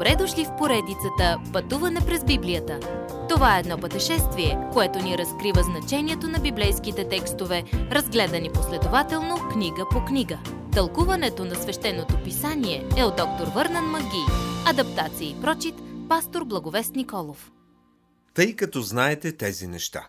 Добре 0.00 0.16
дошли 0.16 0.44
в 0.44 0.56
поредицата 0.58 1.38
Пътуване 1.52 2.00
през 2.06 2.24
Библията. 2.24 2.80
Това 3.28 3.56
е 3.56 3.60
едно 3.60 3.78
пътешествие, 3.78 4.58
което 4.72 4.98
ни 4.98 5.18
разкрива 5.18 5.62
значението 5.62 6.28
на 6.28 6.38
библейските 6.38 7.08
текстове, 7.08 7.64
разгледани 7.72 8.50
последователно 8.52 9.36
книга 9.52 9.86
по 9.90 10.04
книга. 10.04 10.38
Тълкуването 10.72 11.44
на 11.44 11.54
свещеното 11.54 12.22
писание 12.24 12.88
е 12.96 13.04
от 13.04 13.16
доктор 13.16 13.46
Върнан 13.54 13.84
Маги. 13.84 14.24
Адаптация 14.66 15.30
и 15.30 15.40
прочит, 15.40 15.74
пастор 16.08 16.44
Благовест 16.44 16.94
Николов. 16.94 17.52
Тъй 18.34 18.56
като 18.56 18.80
знаете 18.80 19.36
тези 19.36 19.66
неща. 19.66 20.08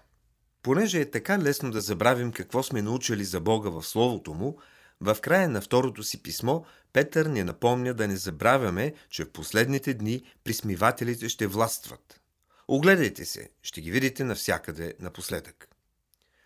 Понеже 0.63 0.99
е 0.99 1.11
така 1.11 1.39
лесно 1.39 1.71
да 1.71 1.81
забравим 1.81 2.31
какво 2.31 2.63
сме 2.63 2.81
научили 2.81 3.23
за 3.23 3.39
Бога 3.39 3.69
в 3.69 3.83
Словото 3.83 4.33
Му, 4.33 4.57
в 5.01 5.17
края 5.21 5.49
на 5.49 5.61
второто 5.61 6.03
си 6.03 6.23
писмо 6.23 6.61
Петър 6.93 7.25
ни 7.25 7.43
напомня 7.43 7.93
да 7.93 8.07
не 8.07 8.17
забравяме, 8.17 8.93
че 9.09 9.25
в 9.25 9.31
последните 9.31 9.93
дни 9.93 10.23
присмивателите 10.43 11.29
ще 11.29 11.47
властват. 11.47 12.21
Огледайте 12.67 13.25
се, 13.25 13.49
ще 13.61 13.81
ги 13.81 13.91
видите 13.91 14.23
навсякъде 14.23 14.93
напоследък. 14.99 15.67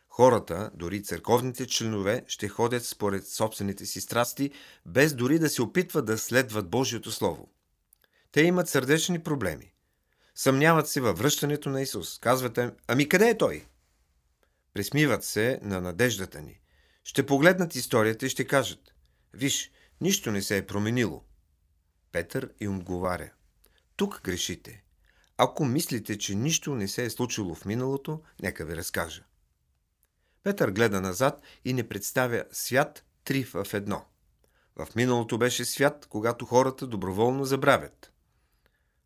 Хората, 0.09 0.71
дори 0.73 1.03
църковните 1.03 1.67
членове, 1.67 2.23
ще 2.27 2.47
ходят 2.47 2.85
според 2.85 3.27
собствените 3.27 3.85
си 3.85 4.01
страсти, 4.01 4.51
без 4.85 5.13
дори 5.13 5.39
да 5.39 5.49
се 5.49 5.61
опитват 5.61 6.05
да 6.05 6.17
следват 6.17 6.69
Божието 6.69 7.11
Слово. 7.11 7.49
Те 8.31 8.41
имат 8.41 8.69
сърдечни 8.69 9.23
проблеми. 9.23 9.73
Съмняват 10.35 10.89
се 10.89 11.01
във 11.01 11.17
връщането 11.17 11.69
на 11.69 11.81
Исус. 11.81 12.19
Казвате, 12.19 12.71
ами 12.87 13.09
къде 13.09 13.29
е 13.29 13.37
Той? 13.37 13.65
Присмиват 14.73 15.23
се 15.23 15.59
на 15.61 15.81
надеждата 15.81 16.41
ни. 16.41 16.59
Ще 17.05 17.25
погледнат 17.25 17.75
историята 17.75 18.25
и 18.25 18.29
ще 18.29 18.47
кажат, 18.47 18.93
виж, 19.33 19.71
нищо 20.01 20.31
не 20.31 20.41
се 20.41 20.57
е 20.57 20.65
променило. 20.65 21.23
Петър 22.11 22.53
им 22.59 22.77
отговаря, 22.77 23.31
тук 23.95 24.21
грешите. 24.23 24.83
Ако 25.37 25.65
мислите, 25.65 26.17
че 26.17 26.35
нищо 26.35 26.75
не 26.75 26.87
се 26.87 27.05
е 27.05 27.09
случило 27.09 27.55
в 27.55 27.65
миналото, 27.65 28.21
нека 28.41 28.65
ви 28.65 28.75
разкажа. 28.75 29.23
Петър 30.43 30.71
гледа 30.71 31.01
назад 31.01 31.41
и 31.65 31.73
не 31.73 31.87
представя 31.87 32.43
свят 32.51 33.05
три 33.23 33.43
в 33.43 33.67
едно. 33.73 34.05
В 34.75 34.87
миналото 34.95 35.37
беше 35.37 35.65
свят, 35.65 36.05
когато 36.09 36.45
хората 36.45 36.87
доброволно 36.87 37.45
забравят. 37.45 38.11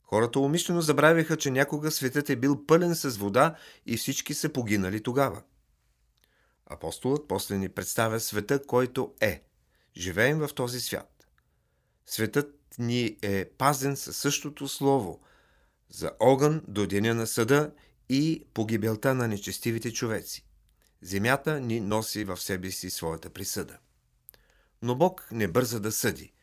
Хората 0.03 0.39
умишлено 0.39 0.81
забравяха, 0.81 1.37
че 1.37 1.51
някога 1.51 1.91
светът 1.91 2.29
е 2.29 2.35
бил 2.35 2.65
пълен 2.65 2.95
с 2.95 3.17
вода 3.17 3.55
и 3.85 3.97
всички 3.97 4.33
са 4.33 4.49
погинали 4.49 5.03
тогава. 5.03 5.41
Апостолът 6.69 7.27
после 7.27 7.57
ни 7.57 7.69
представя 7.69 8.19
света, 8.19 8.65
който 8.65 9.13
е. 9.21 9.43
Живеем 9.97 10.39
в 10.39 10.49
този 10.55 10.79
свят. 10.79 11.27
Светът 12.05 12.59
ни 12.79 13.17
е 13.21 13.45
пазен 13.45 13.95
със 13.95 14.17
същото 14.17 14.67
слово 14.67 15.21
за 15.89 16.11
огън 16.19 16.61
до 16.67 16.87
деня 16.87 17.15
на 17.15 17.27
съда 17.27 17.71
и 18.09 18.45
погибелта 18.53 19.15
на 19.15 19.27
нечестивите 19.27 19.93
човеци. 19.93 20.45
Земята 21.01 21.59
ни 21.59 21.79
носи 21.79 22.23
в 22.23 22.37
себе 22.37 22.71
си 22.71 22.89
своята 22.89 23.29
присъда. 23.29 23.77
Но 24.81 24.95
Бог 24.95 25.27
не 25.31 25.47
бърза 25.47 25.79
да 25.79 25.91
съди. 25.91 26.33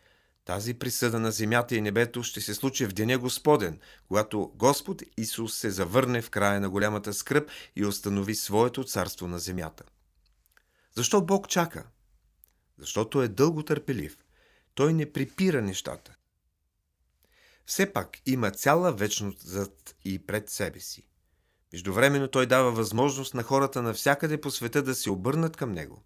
Тази 0.44 0.74
присъда 0.74 1.20
на 1.20 1.32
земята 1.32 1.76
и 1.76 1.80
небето 1.80 2.22
ще 2.22 2.40
се 2.40 2.54
случи 2.54 2.86
в 2.86 2.92
деня 2.92 3.18
Господен, 3.18 3.80
когато 4.08 4.52
Господ 4.54 5.02
Исус 5.16 5.56
се 5.56 5.70
завърне 5.70 6.22
в 6.22 6.30
края 6.30 6.60
на 6.60 6.70
голямата 6.70 7.14
скръп 7.14 7.50
и 7.76 7.84
установи 7.84 8.34
своето 8.34 8.84
царство 8.84 9.28
на 9.28 9.38
земята. 9.38 9.84
Защо 10.96 11.22
Бог 11.22 11.48
чака? 11.48 11.86
Защото 12.78 13.22
е 13.22 13.28
дълго 13.28 13.62
търпелив. 13.62 14.18
Той 14.74 14.92
не 14.92 15.12
припира 15.12 15.62
нещата. 15.62 16.16
Все 17.66 17.92
пак 17.92 18.18
има 18.26 18.50
цяла 18.50 18.92
вечност 18.92 19.40
зад 19.40 19.96
и 20.04 20.26
пред 20.26 20.50
себе 20.50 20.80
си. 20.80 21.08
Междувременно 21.72 22.28
той 22.28 22.46
дава 22.46 22.72
възможност 22.72 23.34
на 23.34 23.42
хората 23.42 23.82
навсякъде 23.82 24.40
по 24.40 24.50
света 24.50 24.82
да 24.82 24.94
се 24.94 25.10
обърнат 25.10 25.56
към 25.56 25.72
него. 25.72 26.04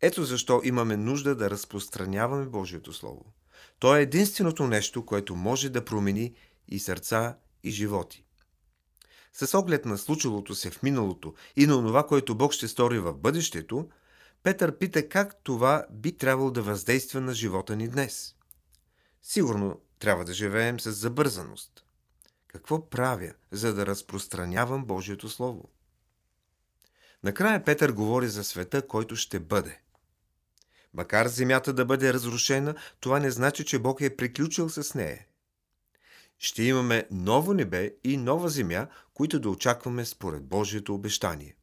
Ето 0.00 0.24
защо 0.24 0.60
имаме 0.64 0.96
нужда 0.96 1.36
да 1.36 1.50
разпространяваме 1.50 2.46
Божието 2.46 2.92
Слово. 2.92 3.32
То 3.78 3.96
е 3.96 4.02
единственото 4.02 4.66
нещо, 4.66 5.06
което 5.06 5.36
може 5.36 5.68
да 5.68 5.84
промени 5.84 6.34
и 6.68 6.78
сърца, 6.78 7.38
и 7.62 7.70
животи. 7.70 8.24
С 9.32 9.58
оглед 9.58 9.84
на 9.84 9.98
случилото 9.98 10.54
се 10.54 10.70
в 10.70 10.82
миналото 10.82 11.34
и 11.56 11.66
на 11.66 11.74
това, 11.74 12.06
което 12.06 12.34
Бог 12.34 12.52
ще 12.52 12.68
стори 12.68 12.98
в 12.98 13.12
бъдещето, 13.12 13.88
Петър 14.42 14.78
пита 14.78 15.08
как 15.08 15.36
това 15.42 15.86
би 15.90 16.16
трябвало 16.16 16.50
да 16.50 16.62
въздейства 16.62 17.20
на 17.20 17.34
живота 17.34 17.76
ни 17.76 17.88
днес. 17.88 18.34
Сигурно 19.22 19.80
трябва 19.98 20.24
да 20.24 20.32
живеем 20.32 20.80
с 20.80 20.92
забързаност. 20.92 21.84
Какво 22.48 22.88
правя, 22.90 23.32
за 23.50 23.74
да 23.74 23.86
разпространявам 23.86 24.84
Божието 24.84 25.28
Слово? 25.28 25.68
Накрая 27.22 27.64
Петър 27.64 27.92
говори 27.92 28.28
за 28.28 28.44
света, 28.44 28.86
който 28.86 29.16
ще 29.16 29.40
бъде. 29.40 29.80
Макар 30.94 31.26
земята 31.26 31.72
да 31.72 31.84
бъде 31.84 32.12
разрушена, 32.12 32.74
това 33.00 33.20
не 33.20 33.30
значи, 33.30 33.64
че 33.64 33.78
Бог 33.78 34.00
е 34.00 34.16
приключил 34.16 34.68
с 34.68 34.94
нея. 34.94 35.26
Ще 36.38 36.62
имаме 36.62 37.08
ново 37.10 37.54
небе 37.54 37.94
и 38.04 38.16
нова 38.16 38.48
земя, 38.48 38.86
които 39.14 39.40
да 39.40 39.50
очакваме 39.50 40.04
според 40.04 40.44
Божието 40.44 40.94
обещание. 40.94 41.56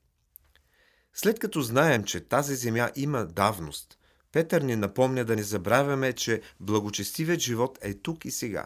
След 1.15 1.39
като 1.39 1.61
знаем, 1.61 2.03
че 2.03 2.19
тази 2.19 2.55
земя 2.55 2.91
има 2.95 3.25
давност, 3.25 3.97
Петър 4.31 4.61
ни 4.61 4.75
напомня 4.75 5.25
да 5.25 5.35
не 5.35 5.43
забравяме, 5.43 6.13
че 6.13 6.41
благочестивият 6.59 7.39
живот 7.39 7.79
е 7.81 7.93
тук 7.93 8.25
и 8.25 8.31
сега. 8.31 8.65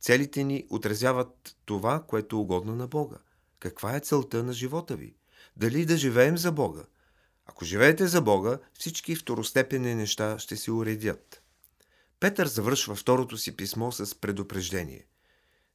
Целите 0.00 0.44
ни 0.44 0.66
отразяват 0.70 1.56
това, 1.64 2.02
което 2.08 2.36
е 2.36 2.38
угодно 2.38 2.76
на 2.76 2.86
Бога. 2.86 3.16
Каква 3.58 3.96
е 3.96 4.00
целта 4.00 4.42
на 4.42 4.52
живота 4.52 4.96
ви? 4.96 5.14
Дали 5.56 5.86
да 5.86 5.96
живеем 5.96 6.38
за 6.38 6.52
Бога? 6.52 6.82
Ако 7.46 7.64
живеете 7.64 8.06
за 8.06 8.20
Бога, 8.20 8.58
всички 8.78 9.16
второстепенни 9.16 9.94
неща 9.94 10.38
ще 10.38 10.56
се 10.56 10.70
уредят. 10.72 11.42
Петър 12.20 12.46
завършва 12.46 12.94
второто 12.94 13.38
си 13.38 13.56
писмо 13.56 13.92
с 13.92 14.20
предупреждение. 14.20 15.06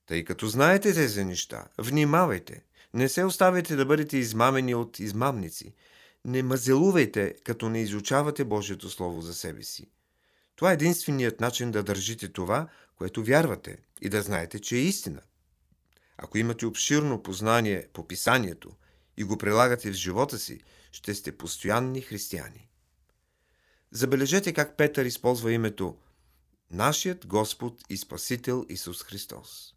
Тъй 0.05 0.23
като 0.23 0.47
знаете 0.47 0.93
тези 0.93 1.25
неща, 1.25 1.67
внимавайте. 1.77 2.63
Не 2.93 3.09
се 3.09 3.23
оставяйте 3.23 3.75
да 3.75 3.85
бъдете 3.85 4.17
измамени 4.17 4.75
от 4.75 4.99
измамници– 4.99 5.73
не 6.27 6.43
мазелувайте, 6.43 7.35
като 7.43 7.69
не 7.69 7.81
изучавате 7.81 8.45
Божието 8.45 8.89
Слово 8.89 9.21
за 9.21 9.33
себе 9.33 9.63
си. 9.63 9.91
Това 10.55 10.71
е 10.71 10.73
единственият 10.73 11.41
начин 11.41 11.71
да 11.71 11.83
държите 11.83 12.27
това, 12.27 12.67
което 12.95 13.23
вярвате 13.23 13.77
и 14.01 14.09
да 14.09 14.21
знаете, 14.21 14.59
че 14.59 14.75
е 14.75 14.79
истина. 14.79 15.21
Ако 16.17 16.37
имате 16.37 16.65
обширно 16.65 17.23
познание 17.23 17.87
по 17.93 18.07
писанието 18.07 18.71
и 19.17 19.23
го 19.23 19.37
прилагате 19.37 19.91
в 19.91 19.93
живота 19.93 20.39
си, 20.39 20.59
ще 20.91 21.13
сте 21.13 21.37
постоянни 21.37 22.01
християни. 22.01 22.69
Забележете 23.91 24.53
как 24.53 24.77
Петър 24.77 25.05
използва 25.05 25.51
името 25.51 25.97
Нашият 26.71 27.27
Господ 27.27 27.81
и 27.89 27.97
Спасител 27.97 28.65
Исус 28.69 29.03
Христос. 29.03 29.73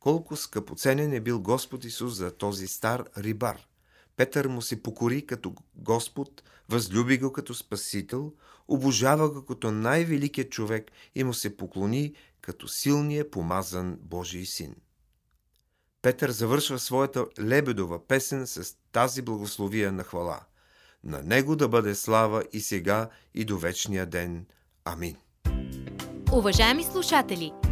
Колко 0.00 0.36
скъпоценен 0.36 1.12
е 1.12 1.20
бил 1.20 1.40
Господ 1.40 1.84
Исус 1.84 2.14
за 2.14 2.30
този 2.36 2.66
стар 2.66 3.04
рибар– 3.16 3.66
Петър 4.16 4.46
му 4.46 4.62
се 4.62 4.82
покори 4.82 5.26
като 5.26 5.54
Господ, 5.74 6.42
възлюби 6.68 7.18
го 7.18 7.32
като 7.32 7.54
Спасител, 7.54 8.32
обожава 8.68 9.30
го 9.30 9.44
като 9.44 9.70
най-великият 9.70 10.50
човек 10.50 10.90
и 11.14 11.24
му 11.24 11.34
се 11.34 11.56
поклони 11.56 12.14
като 12.40 12.68
силния 12.68 13.30
помазан 13.30 13.98
Божий 14.00 14.44
син. 14.44 14.74
Петър 16.02 16.30
завършва 16.30 16.78
своята 16.78 17.26
лебедова 17.40 18.06
песен 18.06 18.46
с 18.46 18.76
тази 18.92 19.22
благословия 19.22 19.92
на 19.92 20.04
хвала. 20.04 20.40
На 21.04 21.22
него 21.22 21.56
да 21.56 21.68
бъде 21.68 21.94
слава 21.94 22.44
и 22.52 22.60
сега, 22.60 23.08
и 23.34 23.44
до 23.44 23.58
вечния 23.58 24.06
ден. 24.06 24.46
Амин. 24.84 25.16
Уважаеми 26.32 26.84
слушатели! 26.84 27.71